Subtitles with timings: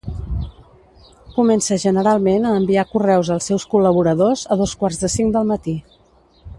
[1.35, 5.81] Comença generalment a enviar correus als seus col·laboradors a dos quarts de cinc del matí.